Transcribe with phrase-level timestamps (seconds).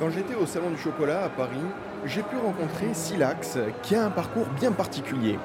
[0.00, 1.60] Quand j'étais au Salon du Chocolat à Paris,
[2.06, 5.38] j'ai pu rencontrer Silax, qui a un parcours bien particulier.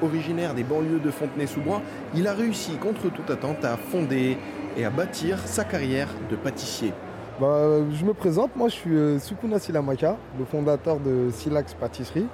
[0.00, 1.82] Originaire des banlieues de Fontenay-sous-Bois,
[2.14, 4.38] il a réussi contre toute attente à fonder
[4.78, 6.94] et à bâtir sa carrière de pâtissier.
[7.38, 12.26] Bah, je me présente, moi je suis euh, Sukuna Silamaka, le fondateur de Silax Pâtisserie.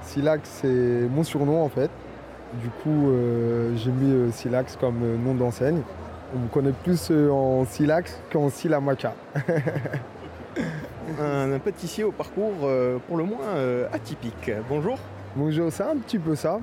[0.00, 1.90] Silax c'est mon surnom en fait.
[2.54, 5.82] Du coup euh, j'ai mis euh, Silax comme nom d'enseigne.
[6.34, 9.12] On me connaît plus en Silax qu'en Silamaka.
[11.20, 14.50] Un, un pâtissier au parcours euh, pour le moins euh, atypique.
[14.68, 14.98] Bonjour.
[15.36, 16.58] Bonjour, c'est un petit peu ça.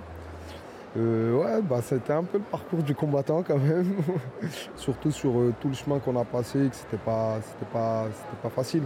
[0.98, 3.96] Euh, ouais, bah, c'était un peu le parcours du combattant quand même.
[4.76, 5.32] Surtout sur
[5.62, 8.84] tout le chemin qu'on a passé, que c'était pas, c'était pas, c'était pas facile.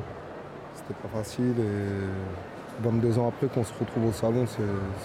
[0.76, 4.46] C'était pas facile et 22 ans après qu'on se retrouve au salon,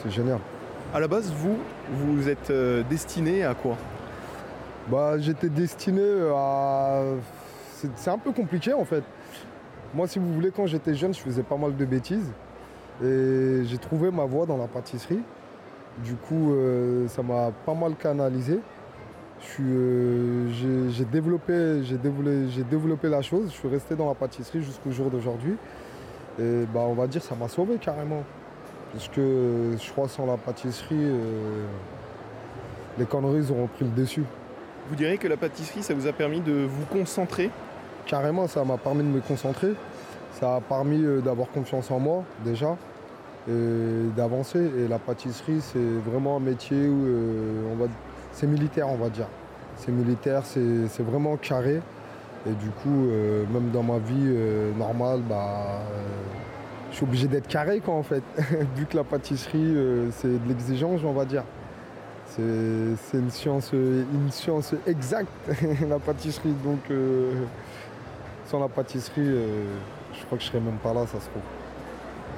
[0.02, 0.38] c'est, génial.
[0.92, 1.56] À la base, vous,
[1.90, 2.52] vous êtes
[2.90, 3.76] destiné à quoi?
[4.88, 6.04] Bah, j'étais destiné
[6.36, 7.00] à.
[7.96, 9.02] C'est un peu compliqué en fait.
[9.94, 12.32] Moi, si vous voulez, quand j'étais jeune, je faisais pas mal de bêtises.
[13.04, 15.20] Et j'ai trouvé ma voie dans la pâtisserie.
[15.98, 18.58] Du coup, euh, ça m'a pas mal canalisé.
[19.60, 20.48] Euh,
[20.90, 21.82] j'ai, développé,
[22.70, 23.50] développé, la chose.
[23.50, 25.56] Je suis resté dans la pâtisserie jusqu'au jour d'aujourd'hui.
[26.38, 28.22] Et bah, on va dire ça m'a sauvé carrément.
[28.92, 31.12] Parce que euh, je crois sans la pâtisserie,
[32.98, 34.24] les conneries auront pris le dessus.
[34.88, 37.50] Vous direz que la pâtisserie, ça vous a permis de vous concentrer
[38.06, 39.74] Carrément, ça m'a permis de me concentrer.
[40.32, 42.76] Ça a permis euh, d'avoir confiance en moi déjà
[43.48, 44.58] et d'avancer.
[44.78, 47.86] Et la pâtisserie, c'est vraiment un métier où euh, on va,
[48.32, 49.28] c'est militaire, on va dire.
[49.76, 51.80] C'est militaire, c'est vraiment carré.
[52.46, 54.34] Et du coup, euh, même dans ma vie
[54.76, 55.80] normale, bah,
[56.90, 58.22] je suis obligé d'être carré quoi en fait.
[58.76, 59.76] Vu que la pâtisserie,
[60.12, 61.44] c'est de l'exigence, on va dire.
[62.26, 62.42] C'est
[63.18, 65.30] une science, une science exacte,
[65.88, 66.54] la pâtisserie.
[66.64, 66.90] Donc,
[68.52, 69.64] sans la pâtisserie, euh,
[70.12, 71.42] je crois que je serais même pas là, ça se trouve.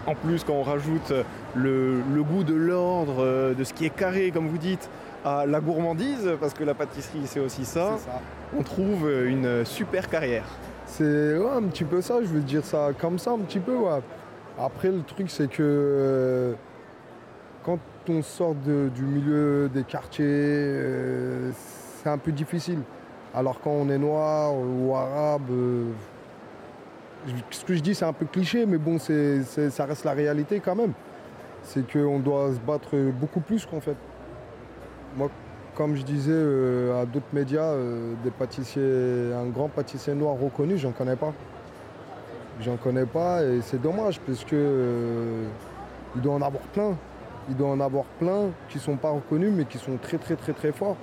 [0.06, 1.12] En plus, quand on rajoute
[1.56, 4.88] le, le goût de l'ordre, euh, de ce qui est carré, comme vous dites,
[5.24, 7.96] à la gourmandise, parce que la pâtisserie, c'est aussi ça,
[8.56, 10.44] on trouve une super carrière.
[10.86, 13.74] C'est ouais, un petit peu ça, je veux dire ça comme ça, un petit peu.
[13.74, 14.00] Ouais.
[14.56, 16.52] Après, le truc, c'est que euh,
[17.64, 17.78] quand
[18.08, 21.50] on sort de- du milieu des quartiers, euh,
[22.02, 22.78] c'est un peu difficile.
[23.36, 25.90] Alors quand on est noir ou arabe, euh,
[27.50, 30.76] ce que je dis, c'est un peu cliché, mais bon, ça reste la réalité quand
[30.76, 30.92] même.
[31.64, 33.96] C'est qu'on doit se battre beaucoup plus qu'en fait.
[35.16, 35.30] Moi,
[35.74, 40.78] comme je disais euh, à d'autres médias, euh, des pâtissiers, un grand pâtissier noir reconnu,
[40.78, 41.32] j'en connais pas.
[42.60, 45.42] J'en connais pas et c'est dommage parce que
[46.14, 46.96] il doit en avoir plein.
[47.48, 50.52] Il doit en avoir plein qui sont pas reconnus mais qui sont très très très
[50.52, 50.96] très forts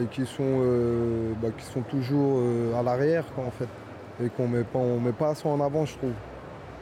[0.00, 3.68] et qui sont, euh, bah, qui sont toujours euh, à l'arrière en fait
[4.22, 6.12] et qu'on met pas on met pas ça en avant je trouve.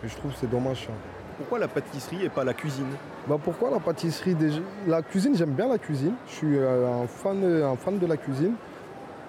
[0.04, 0.86] Et je trouve que c'est dommage.
[0.86, 0.92] ça.
[1.38, 2.86] Pourquoi la pâtisserie et pas la cuisine?
[3.28, 4.60] Bah pourquoi la pâtisserie déjà?
[4.86, 6.14] La cuisine, j'aime bien la cuisine.
[6.28, 8.54] Je suis euh, un, fan, un fan de la cuisine.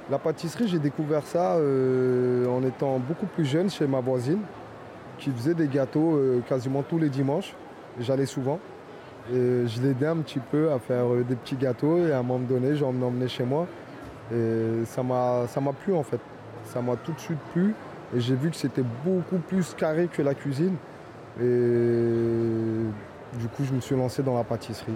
[0.09, 4.39] La pâtisserie, j'ai découvert ça euh, en étant beaucoup plus jeune chez ma voisine
[5.17, 7.55] qui faisait des gâteaux quasiment tous les dimanches.
[7.99, 8.59] J'allais souvent.
[9.33, 12.23] Et je l'aidais un petit peu à faire euh, des petits gâteaux et à un
[12.23, 13.67] moment donné, j'en emmenais chez moi.
[14.33, 16.19] Et ça m'a ça m'a plu en fait.
[16.65, 17.75] Ça m'a tout de suite plu.
[18.15, 20.75] Et j'ai vu que c'était beaucoup plus carré que la cuisine.
[21.41, 21.43] Et
[23.37, 24.95] du coup, je me suis lancé dans la pâtisserie.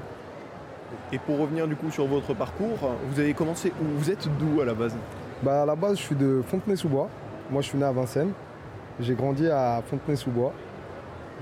[1.11, 3.97] Et pour revenir du coup sur votre parcours, vous avez commencé où?
[3.97, 4.95] Vous êtes d'où à la base?
[5.43, 7.09] Bah, à la base, je suis de Fontenay-sous-Bois.
[7.49, 8.31] Moi, je suis né à Vincennes.
[8.99, 10.53] J'ai grandi à Fontenay-sous-Bois.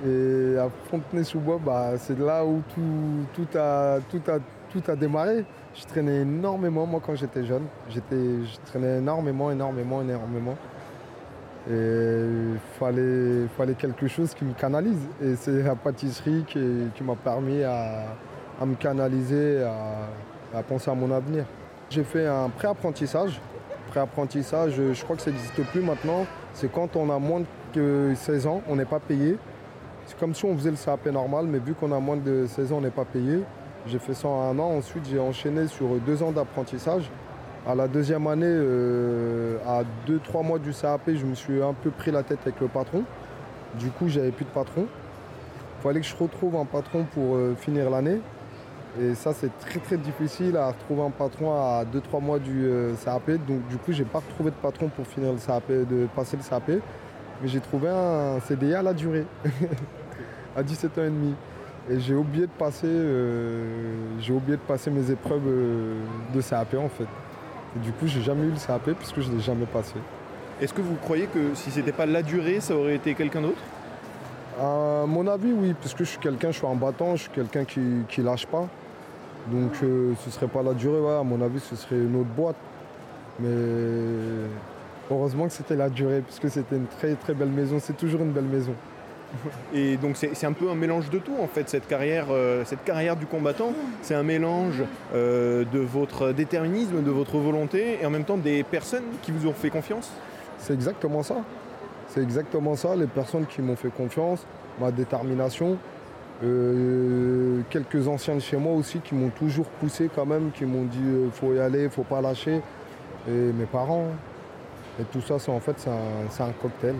[0.05, 4.39] Et à Fontenay-sous-Bois, bah, c'est là où tout, a, tout, a,
[4.71, 5.45] tout a démarré.
[5.75, 7.63] Je traînais énormément, moi, quand j'étais jeune.
[7.89, 7.99] Je
[8.65, 10.55] traînais énormément, énormément, énormément.
[11.69, 15.07] Et il fallait, fallait quelque chose qui me canalise.
[15.21, 18.15] Et c'est la pâtisserie qui, m'a permis à,
[18.59, 21.45] à me canaliser, à, à penser à mon avenir.
[21.89, 23.41] J'ai fait un pré-apprentissage.
[23.89, 26.25] Pré-apprentissage, je crois que ça n'existe plus maintenant.
[26.53, 27.41] C'est quand on a moins
[27.73, 29.37] de 16 ans, on n'est pas payé.
[30.09, 32.73] C'est comme si on faisait le CAP normal, mais vu qu'on a moins de 16
[32.73, 33.43] ans, on n'est pas payé.
[33.85, 34.77] J'ai fait ça en un an.
[34.77, 37.03] Ensuite, j'ai enchaîné sur deux ans d'apprentissage.
[37.67, 41.73] À la deuxième année, euh, à deux, trois mois du CAP, je me suis un
[41.73, 43.03] peu pris la tête avec le patron.
[43.75, 44.87] Du coup, j'avais plus de patron.
[44.87, 48.19] Il fallait que je retrouve un patron pour euh, finir l'année.
[48.99, 52.95] Et ça, c'est très très difficile à retrouver un patron à 2-3 mois du euh,
[53.05, 53.29] CAP.
[53.47, 56.41] Donc du coup, j'ai pas retrouvé de patron pour finir le CAP, de passer le
[56.41, 56.81] CAP.
[57.41, 59.25] Mais j'ai trouvé un CDI à la durée,
[60.55, 61.35] à 17 ans et demi.
[61.89, 63.65] Et j'ai oublié de passer, euh,
[64.19, 65.95] j'ai oublié de passer mes épreuves euh,
[66.33, 67.07] de CAP en fait.
[67.75, 69.95] Et du coup, j'ai jamais eu le CAP puisque je l'ai jamais passé.
[70.61, 73.61] Est-ce que vous croyez que si c'était pas la durée, ça aurait été quelqu'un d'autre?
[74.59, 77.31] À mon avis, oui, parce que je suis quelqu'un, je suis un battant, je suis
[77.31, 78.67] quelqu'un qui, qui lâche pas.
[79.47, 82.29] Donc euh, ce serait pas la durée, ouais, à mon avis, ce serait une autre
[82.35, 82.57] boîte.
[83.39, 83.47] Mais
[85.11, 88.21] heureusement que c'était la durée, parce que c'était une très très belle maison, c'est toujours
[88.21, 88.73] une belle maison.
[89.73, 92.83] Et donc c'est un peu un mélange de tout en fait, cette carrière, euh, cette
[92.83, 93.73] carrière du combattant.
[94.01, 94.83] C'est un mélange
[95.13, 99.47] euh, de votre déterminisme, de votre volonté et en même temps des personnes qui vous
[99.47, 100.09] ont fait confiance.
[100.57, 101.35] C'est exactement ça.
[102.07, 104.45] C'est exactement ça, les personnes qui m'ont fait confiance,
[104.79, 105.77] ma détermination.
[106.43, 110.85] Euh, quelques anciens de chez moi aussi qui m'ont toujours poussé quand même, qui m'ont
[110.85, 112.61] dit il faut y aller, faut pas lâcher.
[113.27, 114.07] Et mes parents.
[114.99, 116.95] Et tout ça, c'est en fait, c'est un, cocktail.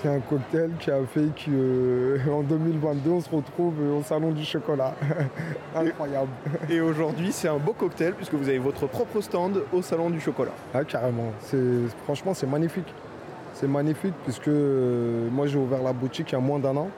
[0.00, 4.94] C'est un cocktail qui a fait qu'en 2022, on se retrouve au Salon du Chocolat.
[5.76, 6.30] Incroyable.
[6.70, 10.20] Et aujourd'hui c'est un beau cocktail puisque vous avez votre propre stand au Salon du
[10.20, 10.52] Chocolat.
[10.72, 11.32] Ah, carrément.
[12.04, 12.94] Franchement, c'est magnifique.
[13.54, 16.90] C'est magnifique puisque euh, moi, j'ai ouvert la boutique il y a moins d'un an.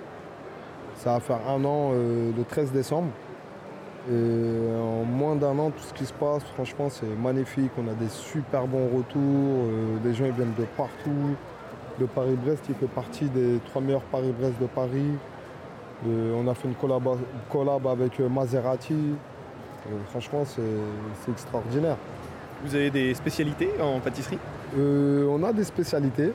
[0.97, 3.09] Ça va faire un an euh, le 13 décembre.
[4.09, 7.71] Et en moins d'un an, tout ce qui se passe, franchement, c'est magnifique.
[7.79, 9.19] On a des super bons retours.
[9.19, 11.37] euh, les gens ils viennent de partout.
[11.99, 15.13] Le Paris-Brest, il fait partie des trois meilleurs Paris-Brest de Paris.
[16.07, 17.03] Euh, on a fait une collab,
[17.51, 18.95] collab avec euh, Maserati.
[18.95, 20.63] Euh, franchement, c'est
[21.21, 21.97] c'est extraordinaire.
[22.65, 24.39] Vous avez des spécialités en pâtisserie?
[24.79, 26.33] Euh, on a des spécialités.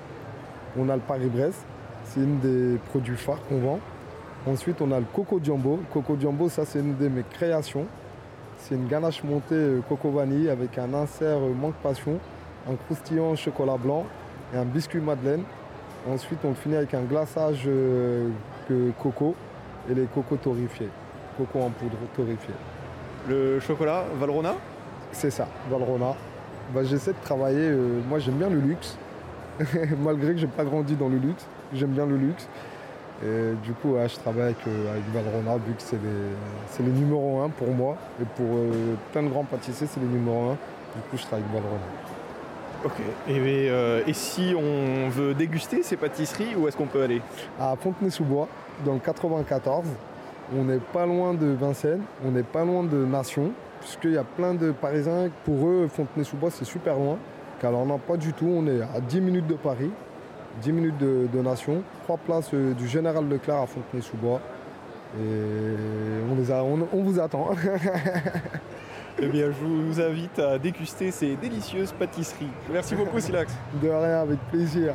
[0.77, 1.65] On a le Paris-Brest,
[2.03, 3.79] c'est une des produits phares qu'on vend.
[4.47, 5.79] Ensuite, on a le Coco Jumbo.
[5.91, 7.85] Coco Jumbo, ça, c'est une de mes créations.
[8.59, 12.19] C'est une ganache montée euh, coco vanille avec un insert euh, manque passion,
[12.69, 14.05] un croustillant chocolat blanc
[14.53, 15.43] et un biscuit madeleine.
[16.09, 18.29] Ensuite, on finit avec un glaçage euh,
[19.01, 19.35] coco
[19.89, 20.89] et les cocos torréfiés.
[21.37, 22.53] Coco en poudre torréfié.
[23.27, 24.53] Le chocolat Valrona
[25.11, 26.15] C'est ça, Valrona.
[26.73, 27.67] Bah, J'essaie de travailler.
[27.67, 28.97] euh, moi, j'aime bien le luxe.
[30.03, 32.47] Malgré que j'ai pas grandi dans le luxe, j'aime bien le luxe.
[33.23, 36.91] Et du coup, ouais, je travaille avec, euh, avec Valrona, vu que c'est les, les
[36.91, 37.95] numéros 1 pour moi.
[38.21, 40.51] Et pour euh, plein de grands pâtissiers, c'est les numéros 1.
[40.51, 41.81] Du coup, je travaille avec Valrona.
[42.83, 43.01] Ok.
[43.29, 47.21] Et, euh, et si on veut déguster ces pâtisseries, où est-ce qu'on peut aller?
[47.59, 48.47] À Fontenay-sous-Bois,
[48.85, 49.85] dans le 94,
[50.55, 54.23] on n'est pas loin de Vincennes, on n'est pas loin de Nation, puisqu'il y a
[54.23, 57.17] plein de Parisiens, pour eux, Fontenay-sous-Bois, c'est super loin.
[57.63, 59.89] Alors non, pas du tout, on est à 10 minutes de Paris,
[60.61, 64.41] 10 minutes de, de Nation, trois places euh, du Général Leclerc à Fontenay-sous-Bois.
[65.17, 67.49] Et on, les a, on, on vous attend.
[69.17, 72.49] Eh bien, je vous invite à déguster ces délicieuses pâtisseries.
[72.69, 73.53] Merci beaucoup, Silax.
[73.81, 74.93] De rien, avec plaisir.